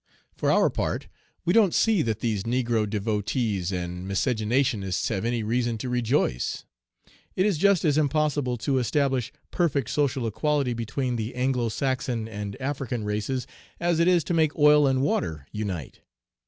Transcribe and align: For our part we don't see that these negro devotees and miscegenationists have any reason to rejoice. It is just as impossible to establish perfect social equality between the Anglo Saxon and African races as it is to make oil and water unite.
For 0.35 0.49
our 0.49 0.71
part 0.71 1.07
we 1.45 1.53
don't 1.53 1.75
see 1.75 2.01
that 2.01 2.21
these 2.21 2.41
negro 2.43 2.89
devotees 2.89 3.71
and 3.71 4.07
miscegenationists 4.09 5.09
have 5.09 5.25
any 5.25 5.43
reason 5.43 5.77
to 5.77 5.89
rejoice. 5.89 6.65
It 7.35 7.45
is 7.45 7.59
just 7.59 7.85
as 7.85 7.99
impossible 7.99 8.57
to 8.65 8.79
establish 8.79 9.31
perfect 9.51 9.91
social 9.91 10.25
equality 10.25 10.73
between 10.73 11.17
the 11.17 11.35
Anglo 11.35 11.69
Saxon 11.69 12.27
and 12.27 12.59
African 12.59 13.03
races 13.03 13.45
as 13.79 13.99
it 13.99 14.07
is 14.07 14.23
to 14.23 14.33
make 14.33 14.57
oil 14.57 14.87
and 14.87 15.03
water 15.03 15.45
unite. 15.51 16.01